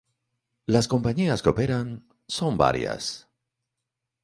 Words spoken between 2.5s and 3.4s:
varias.